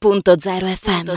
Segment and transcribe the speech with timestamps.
[0.00, 1.10] FM.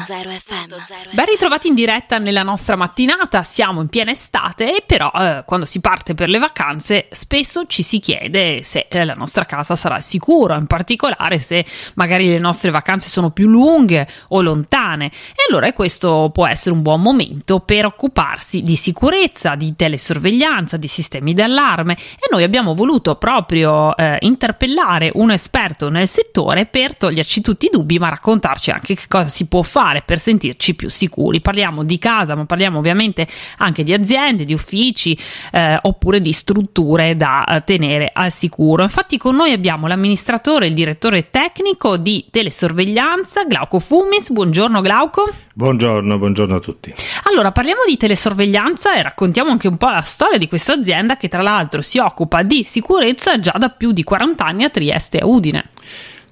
[1.14, 5.80] Ben ritrovati in diretta nella nostra mattinata, siamo in piena estate, però eh, quando si
[5.82, 10.58] parte per le vacanze spesso ci si chiede se eh, la nostra casa sarà sicura,
[10.58, 11.64] in particolare se
[11.94, 15.06] magari le nostre vacanze sono più lunghe o lontane.
[15.06, 20.88] E allora questo può essere un buon momento per occuparsi di sicurezza, di telesorveglianza, di
[20.88, 27.42] sistemi d'allarme e noi abbiamo voluto proprio eh, interpellare un esperto nel settore per toglierci
[27.42, 31.42] tutti i dubbi ma raccontarci anche che cosa si può fare per sentirci più sicuri.
[31.42, 35.18] Parliamo di casa, ma parliamo ovviamente anche di aziende, di uffici
[35.52, 38.84] eh, oppure di strutture da eh, tenere al sicuro.
[38.84, 44.32] Infatti con noi abbiamo l'amministratore, il direttore tecnico di telesorveglianza, Glauco Fumis.
[44.32, 45.30] Buongiorno Glauco.
[45.54, 46.94] Buongiorno, buongiorno a tutti.
[47.24, 51.28] Allora, parliamo di telesorveglianza e raccontiamo anche un po' la storia di questa azienda che
[51.28, 55.22] tra l'altro si occupa di sicurezza già da più di 40 anni a Trieste e
[55.22, 55.66] a Udine.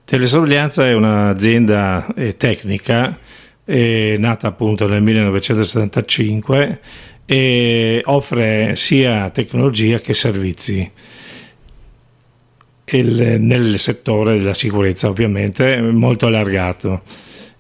[0.10, 3.16] Telesorveglianza è un'azienda eh, tecnica
[3.64, 6.80] eh, nata appunto nel 1975
[7.28, 10.92] e offre sia tecnologia che servizi.
[12.86, 17.04] Il, nel settore della sicurezza ovviamente molto allargato.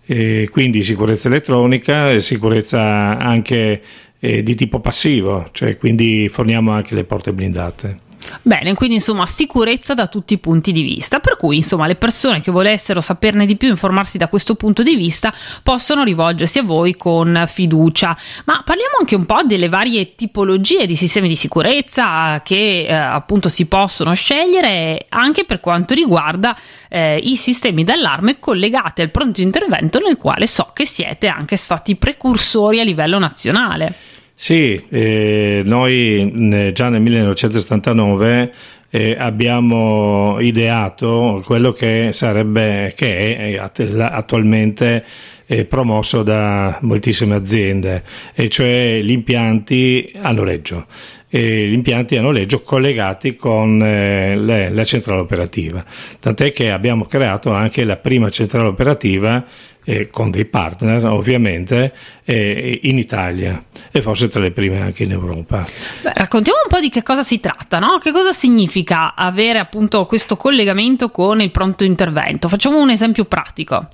[0.03, 3.79] E quindi sicurezza elettronica e sicurezza anche
[4.17, 8.07] eh, di tipo passivo cioè quindi forniamo anche le porte blindate
[8.41, 12.41] Bene, quindi insomma sicurezza da tutti i punti di vista, per cui insomma le persone
[12.41, 16.95] che volessero saperne di più, informarsi da questo punto di vista, possono rivolgersi a voi
[16.95, 18.17] con fiducia.
[18.45, 23.49] Ma parliamo anche un po' delle varie tipologie di sistemi di sicurezza che eh, appunto
[23.49, 26.57] si possono scegliere anche per quanto riguarda
[26.89, 31.95] eh, i sistemi d'allarme collegati al pronto intervento nel quale so che siete anche stati
[31.95, 33.93] precursori a livello nazionale.
[34.41, 38.53] Sì, eh, noi già nel 1979
[38.89, 45.03] eh, abbiamo ideato quello che sarebbe, che è attualmente
[45.45, 48.01] eh, promosso da moltissime aziende,
[48.33, 50.85] e cioè gli impianti a noleggio.
[51.31, 55.85] E gli impianti a noleggio collegati con eh, le, la centrale operativa.
[56.19, 59.45] Tant'è che abbiamo creato anche la prima centrale operativa
[59.89, 65.11] eh, con dei partner ovviamente eh, in Italia e forse tra le prime anche in
[65.11, 65.65] Europa.
[66.01, 67.97] Beh, raccontiamo un po' di che cosa si tratta, no?
[67.97, 72.47] che cosa significa avere appunto questo collegamento con il pronto intervento.
[72.47, 73.87] Facciamo un esempio pratico.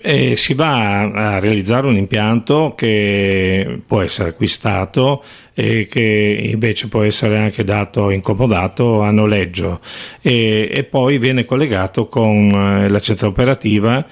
[0.00, 5.22] E si va a realizzare un impianto che può essere acquistato
[5.54, 9.80] e che invece può essere anche dato incomodato a noleggio.
[10.22, 14.06] E, e poi viene collegato con eh, la centrale operativa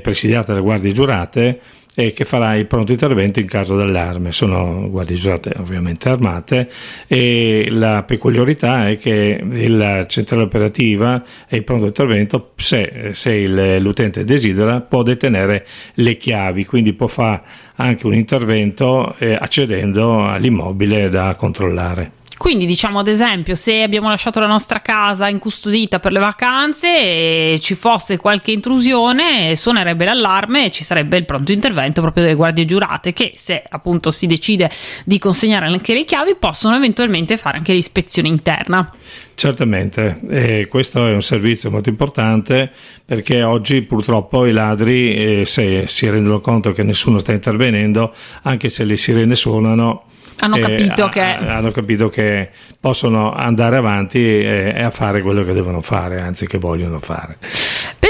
[0.00, 1.60] presidiata da guardie giurate
[1.98, 4.30] e che farà il pronto intervento in caso d'allarme.
[4.30, 6.70] Sono guardie giurate ovviamente armate
[7.08, 13.78] e la peculiarità è che la centrale operativa e il pronto intervento, se, se il,
[13.78, 17.42] l'utente desidera, può detenere le chiavi, quindi può fare
[17.74, 22.17] anche un intervento eh, accedendo all'immobile da controllare.
[22.38, 27.58] Quindi diciamo ad esempio se abbiamo lasciato la nostra casa incustodita per le vacanze e
[27.60, 32.64] ci fosse qualche intrusione suonerebbe l'allarme e ci sarebbe il pronto intervento proprio delle guardie
[32.64, 34.70] giurate che se appunto si decide
[35.04, 38.88] di consegnare anche le chiavi possono eventualmente fare anche l'ispezione interna.
[39.34, 42.70] Certamente, e questo è un servizio molto importante
[43.04, 48.12] perché oggi purtroppo i ladri, eh, se si rendono conto che nessuno sta intervenendo,
[48.42, 50.06] anche se le sirene suonano,
[50.40, 51.20] hanno capito, che...
[51.20, 52.50] hanno capito che
[52.80, 57.36] possono andare avanti e, e, a fare quello che devono fare, anzi che vogliono fare.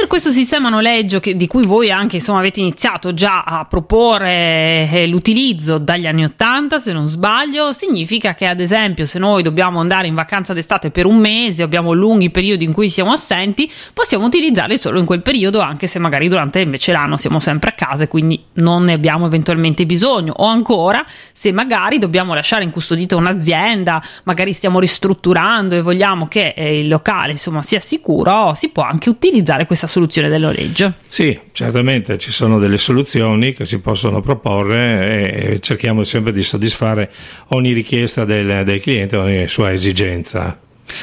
[0.08, 5.06] Questo sistema noleggio che, di cui voi anche insomma, avete iniziato già a proporre eh,
[5.06, 10.06] l'utilizzo dagli anni 80, se non sbaglio, significa che ad esempio se noi dobbiamo andare
[10.06, 14.78] in vacanza d'estate per un mese, abbiamo lunghi periodi in cui siamo assenti, possiamo utilizzarli
[14.78, 18.08] solo in quel periodo, anche se magari durante invece l'anno siamo sempre a casa e
[18.08, 20.32] quindi non ne abbiamo eventualmente bisogno.
[20.38, 21.04] O ancora,
[21.34, 27.32] se magari dobbiamo lasciare incustodita un'azienda, magari stiamo ristrutturando e vogliamo che eh, il locale
[27.32, 29.96] insomma sia sicuro, si può anche utilizzare questa soluzione
[30.28, 30.94] del noleggio.
[31.08, 37.10] Sì, certamente ci sono delle soluzioni che si possono proporre e cerchiamo sempre di soddisfare
[37.48, 40.58] ogni richiesta del, del cliente, ogni sua esigenza.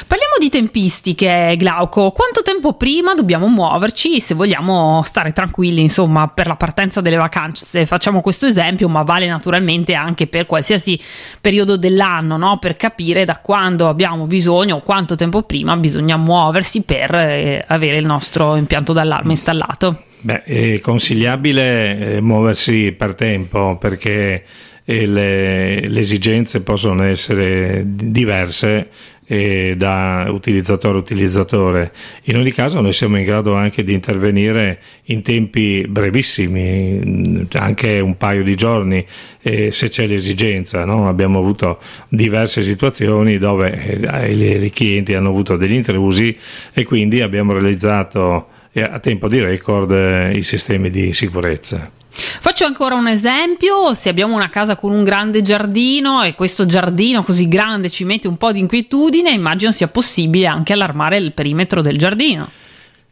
[0.06, 2.10] Parliamo di tempistiche, Glauco.
[2.10, 7.86] Quanto tempo prima dobbiamo muoverci se vogliamo stare tranquilli, insomma, per la partenza delle vacanze?
[7.86, 10.98] Facciamo questo esempio, ma vale naturalmente anche per qualsiasi
[11.40, 12.58] periodo dell'anno, no?
[12.58, 17.96] Per capire da quando abbiamo bisogno o quanto tempo prima bisogna muoversi per eh, avere
[17.96, 20.02] il nostro impianto d'allarme installato.
[20.20, 24.44] Beh, è consigliabile eh, muoversi per tempo perché
[24.86, 28.88] eh, le, le esigenze possono essere diverse
[29.26, 31.92] eh, da utilizzatore a utilizzatore.
[32.24, 38.16] In ogni caso noi siamo in grado anche di intervenire in tempi brevissimi, anche un
[38.16, 39.04] paio di giorni
[39.42, 40.84] eh, se c'è l'esigenza.
[40.84, 41.08] No?
[41.08, 46.36] Abbiamo avuto diverse situazioni dove eh, i clienti hanno avuto degli intrusi
[46.72, 51.95] e quindi abbiamo realizzato eh, a tempo di record eh, i sistemi di sicurezza.
[52.16, 57.22] Faccio ancora un esempio, se abbiamo una casa con un grande giardino e questo giardino
[57.22, 61.82] così grande ci mette un po' di inquietudine, immagino sia possibile anche allarmare il perimetro
[61.82, 62.48] del giardino.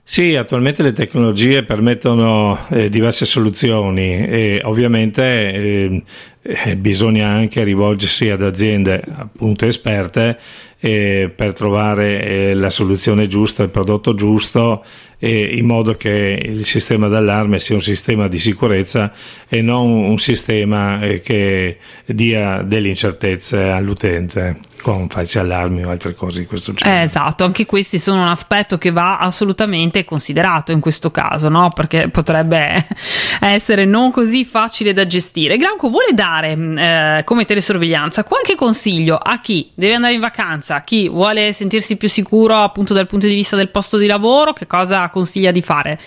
[0.07, 6.03] Sì, attualmente le tecnologie permettono eh, diverse soluzioni e ovviamente eh,
[6.47, 10.39] eh bisogna anche rivolgersi ad aziende appunto esperte
[10.85, 14.85] eh, per trovare eh, la soluzione giusta, il prodotto giusto,
[15.19, 19.11] eh, in modo che il sistema d'allarme sia un sistema di sicurezza
[19.49, 26.15] e non un sistema eh, che dia delle incertezze all'utente con falsi allarmi o altre
[26.15, 27.05] cose di questo genere.
[27.05, 31.71] Esatto, anche questi sono un aspetto che va assolutamente considerato in questo caso, no?
[31.71, 32.87] perché potrebbe
[33.41, 35.57] essere non così facile da gestire.
[35.57, 41.09] Glauco vuole dare eh, come telesorveglianza qualche consiglio a chi deve andare in vacanza chi
[41.09, 45.09] vuole sentirsi più sicuro appunto dal punto di vista del posto di lavoro, che cosa
[45.09, 46.01] consiglia di fare?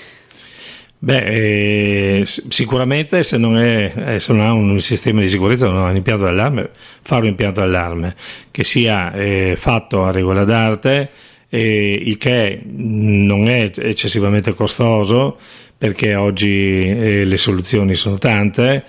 [1.00, 5.86] Beh, eh, sicuramente se non, è, eh, se non, ha un sistema di sicurezza, non
[5.86, 6.72] ha un impianto d'allarme,
[7.04, 8.16] fare un impianto d'allarme
[8.50, 11.10] che sia eh, fatto a regola d'arte,
[11.50, 15.38] il che non è eccessivamente costoso
[15.78, 18.84] perché oggi eh, le soluzioni sono tante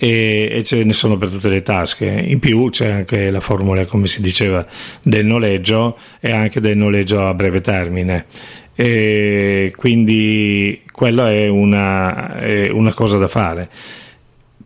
[0.00, 2.06] e, e, ce ne sono per tutte le tasche.
[2.06, 4.64] In più c'è anche la formula, come si diceva,
[5.02, 8.26] del noleggio e anche del noleggio a breve termine.
[8.76, 13.68] E quindi quella è una, è una cosa da fare.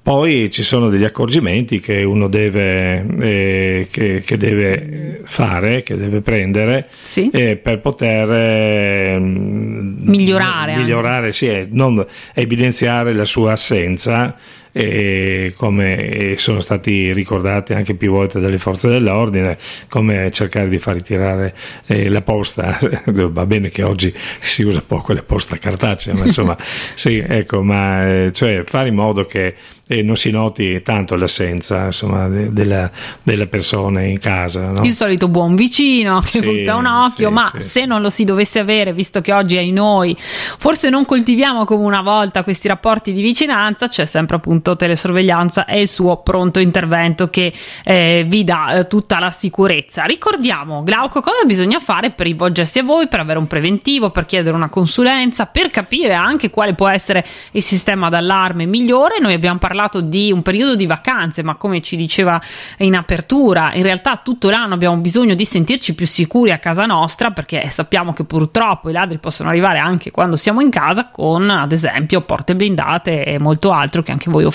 [0.02, 6.20] Poi ci sono degli accorgimenti che uno deve, eh, che, che deve fare, che deve
[6.20, 7.30] prendere sì.
[7.30, 12.04] eh, per poter eh, migliorare, migliorare sì, non
[12.34, 14.36] evidenziare la sua assenza
[14.72, 19.58] e come sono stati ricordati anche più volte dalle forze dell'ordine,
[19.88, 21.54] come cercare di far ritirare
[21.86, 26.56] eh, la posta, va bene che oggi si usa poco la posta cartacea, ma insomma
[26.94, 29.54] sì, ecco, ma eh, cioè fare in modo che
[29.88, 32.90] eh, non si noti tanto l'assenza insomma, de, della,
[33.22, 34.70] della, persona in casa.
[34.70, 34.82] No?
[34.82, 38.08] Il solito buon vicino che sì, butta un occhio, sì, ma sì, se non lo
[38.08, 42.68] si dovesse avere, visto che oggi ai noi forse non coltiviamo come una volta questi
[42.68, 47.52] rapporti di vicinanza, c'è sempre appunto appunto telesorveglianza e il suo pronto intervento che
[47.84, 50.04] eh, vi dà eh, tutta la sicurezza.
[50.04, 54.54] Ricordiamo, Glauco, cosa bisogna fare per rivolgersi a voi, per avere un preventivo, per chiedere
[54.54, 59.18] una consulenza, per capire anche quale può essere il sistema d'allarme migliore.
[59.20, 62.40] Noi abbiamo parlato di un periodo di vacanze, ma come ci diceva
[62.78, 67.30] in apertura, in realtà tutto l'anno abbiamo bisogno di sentirci più sicuri a casa nostra
[67.32, 71.72] perché sappiamo che purtroppo i ladri possono arrivare anche quando siamo in casa con ad
[71.72, 74.51] esempio porte blindate e molto altro che anche voi offrite.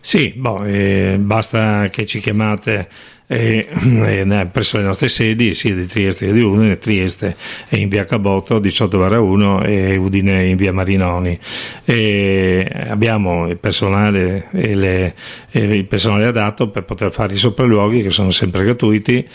[0.00, 2.88] Sì, boh, eh, basta che ci chiamate
[3.30, 7.36] eh, eh, presso le nostre sedi, sia di Trieste che di Udine, Trieste
[7.68, 11.38] è in via Cabotto 18-1 e Udine in via Marinoni.
[11.84, 15.14] E abbiamo il personale, le,
[15.50, 19.26] il personale adatto per poter fare i sopralluoghi che sono sempre gratuiti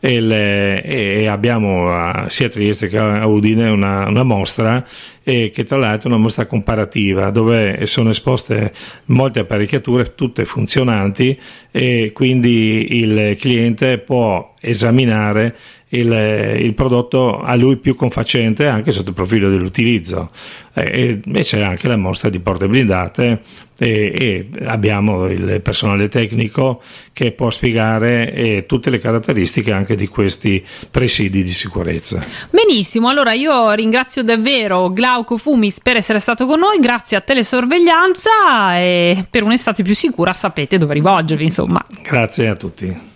[0.00, 4.82] e, le, e abbiamo a, sia a Trieste che a Udine una, una mostra
[5.22, 8.72] e che tra l'altro è una mostra comparativa dove sono esposte
[9.06, 11.38] molte apparecchiature tutte funzionanti
[11.70, 15.54] e quindi il cliente può esaminare
[15.92, 20.30] il, il, prodotto a lui più confacente anche sotto il profilo dell'utilizzo.
[20.74, 23.40] E, e c'è anche la mostra di porte blindate
[23.78, 26.82] e, e abbiamo il personale tecnico
[27.12, 32.24] che può spiegare eh, tutte le caratteristiche anche di questi presidi di sicurezza.
[32.50, 38.78] Benissimo, allora io ringrazio davvero Glauco Fumis per essere stato con noi, grazie a Telesorveglianza
[38.78, 41.84] e per un'estate più sicura sapete dove rivolgervi, insomma.
[42.02, 43.10] Grazie a tutti.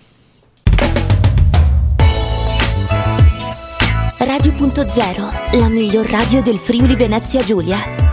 [4.76, 8.05] Radio.0, la miglior radio del Friuli Venezia Giulia.